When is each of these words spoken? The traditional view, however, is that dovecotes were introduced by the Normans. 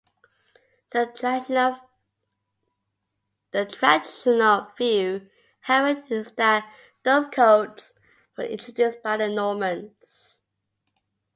The 0.91 1.05
traditional 3.51 4.67
view, 4.75 5.29
however, 5.59 6.03
is 6.09 6.31
that 6.31 6.73
dovecotes 7.05 7.93
were 8.35 8.45
introduced 8.45 9.03
by 9.03 9.17
the 9.17 9.29
Normans. 9.29 10.41